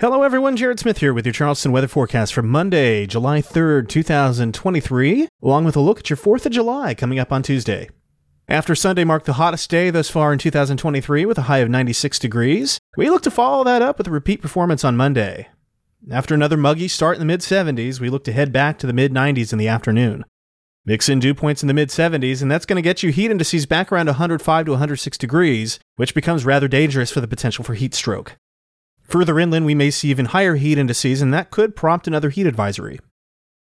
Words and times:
Hello, 0.00 0.22
everyone. 0.22 0.56
Jared 0.56 0.78
Smith 0.78 0.98
here 0.98 1.12
with 1.12 1.26
your 1.26 1.32
Charleston 1.32 1.72
weather 1.72 1.88
forecast 1.88 2.32
for 2.32 2.40
Monday, 2.40 3.04
July 3.04 3.42
3rd, 3.42 3.88
2023, 3.88 5.26
along 5.42 5.64
with 5.64 5.74
a 5.74 5.80
look 5.80 5.98
at 5.98 6.08
your 6.08 6.16
4th 6.16 6.46
of 6.46 6.52
July 6.52 6.94
coming 6.94 7.18
up 7.18 7.32
on 7.32 7.42
Tuesday. 7.42 7.90
After 8.46 8.76
Sunday 8.76 9.02
marked 9.02 9.26
the 9.26 9.32
hottest 9.32 9.68
day 9.68 9.90
thus 9.90 10.08
far 10.08 10.32
in 10.32 10.38
2023 10.38 11.26
with 11.26 11.36
a 11.36 11.42
high 11.42 11.58
of 11.58 11.68
96 11.68 12.20
degrees, 12.20 12.78
we 12.96 13.10
look 13.10 13.22
to 13.22 13.30
follow 13.32 13.64
that 13.64 13.82
up 13.82 13.98
with 13.98 14.06
a 14.06 14.12
repeat 14.12 14.40
performance 14.40 14.84
on 14.84 14.96
Monday. 14.96 15.48
After 16.08 16.32
another 16.32 16.56
muggy 16.56 16.86
start 16.86 17.16
in 17.16 17.18
the 17.18 17.26
mid 17.26 17.40
70s, 17.40 17.98
we 17.98 18.08
look 18.08 18.22
to 18.22 18.32
head 18.32 18.52
back 18.52 18.78
to 18.78 18.86
the 18.86 18.92
mid 18.92 19.12
90s 19.12 19.52
in 19.52 19.58
the 19.58 19.66
afternoon. 19.66 20.24
Mix 20.84 21.08
in 21.08 21.18
dew 21.18 21.34
points 21.34 21.64
in 21.64 21.66
the 21.66 21.74
mid 21.74 21.88
70s, 21.88 22.40
and 22.40 22.48
that's 22.48 22.66
going 22.66 22.76
to 22.76 22.88
get 22.88 23.02
you 23.02 23.10
heat 23.10 23.32
indices 23.32 23.66
back 23.66 23.90
around 23.90 24.06
105 24.06 24.66
to 24.66 24.70
106 24.70 25.18
degrees, 25.18 25.80
which 25.96 26.14
becomes 26.14 26.44
rather 26.44 26.68
dangerous 26.68 27.10
for 27.10 27.20
the 27.20 27.26
potential 27.26 27.64
for 27.64 27.74
heat 27.74 27.94
stroke. 27.94 28.36
Further 29.08 29.40
inland, 29.40 29.64
we 29.64 29.74
may 29.74 29.90
see 29.90 30.10
even 30.10 30.26
higher 30.26 30.56
heat 30.56 30.76
indices, 30.76 31.22
and 31.22 31.32
that 31.32 31.50
could 31.50 31.74
prompt 31.74 32.06
another 32.06 32.28
heat 32.28 32.46
advisory. 32.46 33.00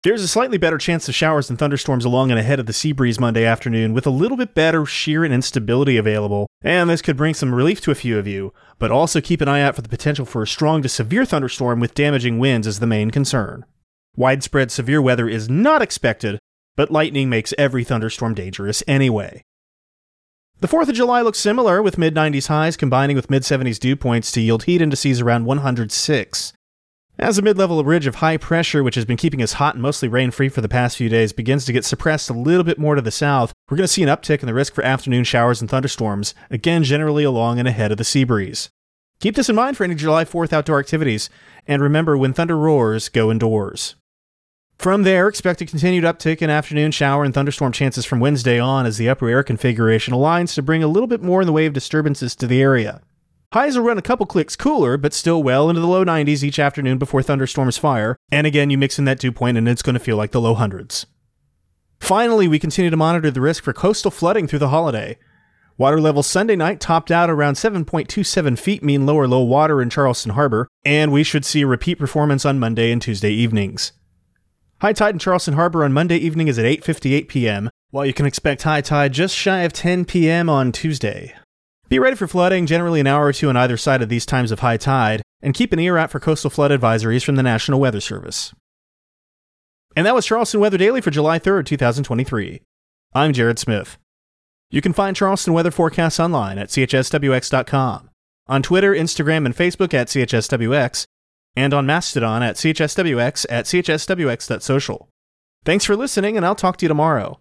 There's 0.02 0.22
a 0.22 0.28
slightly 0.28 0.56
better 0.56 0.78
chance 0.78 1.08
of 1.08 1.14
showers 1.14 1.50
and 1.50 1.58
thunderstorms 1.58 2.04
along 2.04 2.30
and 2.30 2.40
ahead 2.40 2.58
of 2.58 2.66
the 2.66 2.72
sea 2.72 2.92
breeze 2.92 3.20
Monday 3.20 3.44
afternoon, 3.44 3.92
with 3.92 4.06
a 4.06 4.10
little 4.10 4.36
bit 4.38 4.54
better 4.54 4.86
shear 4.86 5.24
and 5.24 5.34
instability 5.34 5.98
available, 5.98 6.46
and 6.62 6.88
this 6.88 7.02
could 7.02 7.18
bring 7.18 7.34
some 7.34 7.54
relief 7.54 7.82
to 7.82 7.90
a 7.90 7.96
few 7.96 8.18
of 8.18 8.26
you, 8.26 8.54
but 8.78 8.90
also 8.90 9.20
keep 9.20 9.42
an 9.42 9.48
eye 9.48 9.60
out 9.60 9.74
for 9.74 9.82
the 9.82 9.88
potential 9.88 10.24
for 10.24 10.42
a 10.42 10.46
strong 10.46 10.80
to 10.80 10.88
severe 10.88 11.26
thunderstorm 11.26 11.80
with 11.80 11.94
damaging 11.94 12.38
winds 12.38 12.66
as 12.66 12.78
the 12.78 12.86
main 12.86 13.10
concern. 13.10 13.64
Widespread 14.14 14.70
severe 14.70 15.02
weather 15.02 15.28
is 15.28 15.50
not 15.50 15.82
expected, 15.82 16.38
but 16.76 16.90
lightning 16.90 17.28
makes 17.28 17.52
every 17.58 17.84
thunderstorm 17.84 18.32
dangerous 18.32 18.82
anyway. 18.86 19.42
The 20.58 20.68
4th 20.68 20.88
of 20.88 20.94
July 20.94 21.20
looks 21.20 21.38
similar, 21.38 21.82
with 21.82 21.98
mid 21.98 22.14
90s 22.14 22.46
highs 22.46 22.78
combining 22.78 23.14
with 23.14 23.28
mid 23.28 23.42
70s 23.42 23.78
dew 23.78 23.94
points 23.94 24.32
to 24.32 24.40
yield 24.40 24.64
heat 24.64 24.80
indices 24.80 25.20
around 25.20 25.44
106. 25.44 26.52
As 27.18 27.36
a 27.36 27.42
mid 27.42 27.58
level 27.58 27.84
ridge 27.84 28.06
of 28.06 28.16
high 28.16 28.38
pressure, 28.38 28.82
which 28.82 28.94
has 28.94 29.04
been 29.04 29.18
keeping 29.18 29.42
us 29.42 29.54
hot 29.54 29.74
and 29.74 29.82
mostly 29.82 30.08
rain 30.08 30.30
free 30.30 30.48
for 30.48 30.62
the 30.62 30.68
past 30.68 30.96
few 30.96 31.10
days, 31.10 31.34
begins 31.34 31.66
to 31.66 31.74
get 31.74 31.84
suppressed 31.84 32.30
a 32.30 32.32
little 32.32 32.64
bit 32.64 32.78
more 32.78 32.94
to 32.94 33.02
the 33.02 33.10
south, 33.10 33.52
we're 33.68 33.76
going 33.76 33.86
to 33.86 33.92
see 33.92 34.02
an 34.02 34.08
uptick 34.08 34.40
in 34.40 34.46
the 34.46 34.54
risk 34.54 34.74
for 34.74 34.82
afternoon 34.82 35.24
showers 35.24 35.60
and 35.60 35.68
thunderstorms, 35.68 36.34
again 36.50 36.84
generally 36.84 37.24
along 37.24 37.58
and 37.58 37.68
ahead 37.68 37.92
of 37.92 37.98
the 37.98 38.04
sea 38.04 38.24
breeze. 38.24 38.70
Keep 39.20 39.34
this 39.34 39.50
in 39.50 39.56
mind 39.56 39.76
for 39.76 39.84
any 39.84 39.94
July 39.94 40.24
4th 40.24 40.54
outdoor 40.54 40.80
activities, 40.80 41.28
and 41.66 41.82
remember 41.82 42.16
when 42.16 42.32
thunder 42.32 42.56
roars, 42.56 43.10
go 43.10 43.30
indoors. 43.30 43.94
From 44.78 45.04
there, 45.04 45.26
expect 45.26 45.62
a 45.62 45.66
continued 45.66 46.04
uptick 46.04 46.42
in 46.42 46.50
afternoon 46.50 46.90
shower 46.90 47.24
and 47.24 47.32
thunderstorm 47.32 47.72
chances 47.72 48.04
from 48.04 48.20
Wednesday 48.20 48.58
on 48.58 48.84
as 48.84 48.98
the 48.98 49.08
upper 49.08 49.28
air 49.28 49.42
configuration 49.42 50.12
aligns 50.12 50.54
to 50.54 50.62
bring 50.62 50.82
a 50.82 50.88
little 50.88 51.06
bit 51.06 51.22
more 51.22 51.40
in 51.40 51.46
the 51.46 51.52
way 51.52 51.66
of 51.66 51.72
disturbances 51.72 52.36
to 52.36 52.46
the 52.46 52.60
area. 52.60 53.00
Highs 53.52 53.76
will 53.76 53.84
run 53.84 53.96
a 53.96 54.02
couple 54.02 54.26
clicks 54.26 54.54
cooler, 54.54 54.96
but 54.98 55.14
still 55.14 55.42
well 55.42 55.70
into 55.70 55.80
the 55.80 55.86
low 55.86 56.04
90s 56.04 56.42
each 56.42 56.58
afternoon 56.58 56.98
before 56.98 57.22
thunderstorms 57.22 57.78
fire, 57.78 58.16
and 58.30 58.46
again, 58.46 58.70
you 58.70 58.76
mix 58.76 58.98
in 58.98 59.06
that 59.06 59.18
dew 59.18 59.32
point 59.32 59.56
and 59.56 59.68
it's 59.68 59.82
going 59.82 59.94
to 59.94 60.00
feel 60.00 60.16
like 60.16 60.32
the 60.32 60.40
low 60.40 60.54
hundreds. 60.54 61.06
Finally, 61.98 62.46
we 62.46 62.58
continue 62.58 62.90
to 62.90 62.96
monitor 62.96 63.30
the 63.30 63.40
risk 63.40 63.64
for 63.64 63.72
coastal 63.72 64.10
flooding 64.10 64.46
through 64.46 64.58
the 64.58 64.68
holiday. 64.68 65.16
Water 65.78 66.00
levels 66.00 66.26
Sunday 66.26 66.56
night 66.56 66.80
topped 66.80 67.10
out 67.10 67.30
around 67.30 67.54
7.27 67.54 68.58
feet 68.58 68.82
mean 68.82 69.06
lower 69.06 69.26
low 69.26 69.42
water 69.42 69.80
in 69.80 69.90
Charleston 69.90 70.32
Harbor, 70.32 70.68
and 70.84 71.12
we 71.12 71.22
should 71.22 71.44
see 71.44 71.62
a 71.62 71.66
repeat 71.66 71.98
performance 71.98 72.44
on 72.44 72.58
Monday 72.58 72.92
and 72.92 73.00
Tuesday 73.00 73.32
evenings. 73.32 73.92
High 74.82 74.92
tide 74.92 75.14
in 75.14 75.18
Charleston 75.18 75.54
Harbor 75.54 75.84
on 75.84 75.94
Monday 75.94 76.18
evening 76.18 76.48
is 76.48 76.58
at 76.58 76.66
8:58 76.66 77.28
p.m., 77.28 77.70
while 77.90 78.04
you 78.04 78.12
can 78.12 78.26
expect 78.26 78.64
high 78.64 78.82
tide 78.82 79.14
just 79.14 79.34
shy 79.34 79.60
of 79.60 79.72
10 79.72 80.04
p.m. 80.04 80.50
on 80.50 80.70
Tuesday. 80.70 81.34
Be 81.88 81.98
ready 81.98 82.14
for 82.14 82.26
flooding 82.26 82.66
generally 82.66 83.00
an 83.00 83.06
hour 83.06 83.24
or 83.26 83.32
two 83.32 83.48
on 83.48 83.56
either 83.56 83.78
side 83.78 84.02
of 84.02 84.10
these 84.10 84.26
times 84.26 84.52
of 84.52 84.60
high 84.60 84.76
tide, 84.76 85.22
and 85.40 85.54
keep 85.54 85.72
an 85.72 85.78
ear 85.78 85.96
out 85.96 86.10
for 86.10 86.20
coastal 86.20 86.50
flood 86.50 86.70
advisories 86.70 87.24
from 87.24 87.36
the 87.36 87.42
National 87.42 87.80
Weather 87.80 88.00
Service. 88.00 88.52
And 89.96 90.04
that 90.04 90.14
was 90.14 90.26
Charleston 90.26 90.60
Weather 90.60 90.76
Daily 90.76 91.00
for 91.00 91.10
July 91.10 91.38
3rd, 91.38 91.64
2023. 91.64 92.60
I'm 93.14 93.32
Jared 93.32 93.58
Smith. 93.58 93.96
You 94.70 94.82
can 94.82 94.92
find 94.92 95.16
Charleston 95.16 95.54
weather 95.54 95.70
forecasts 95.70 96.20
online 96.20 96.58
at 96.58 96.68
chswx.com, 96.68 98.10
on 98.46 98.62
Twitter, 98.62 98.92
Instagram, 98.92 99.46
and 99.46 99.56
Facebook 99.56 99.94
at 99.94 100.08
chswx, 100.08 101.06
and 101.56 101.74
on 101.74 101.86
Mastodon 101.86 102.42
at 102.42 102.56
chswx 102.56 103.46
at 103.48 103.64
chswx.social. 103.64 105.08
Thanks 105.64 105.84
for 105.84 105.96
listening, 105.96 106.36
and 106.36 106.46
I'll 106.46 106.54
talk 106.54 106.76
to 106.76 106.84
you 106.84 106.88
tomorrow. 106.88 107.34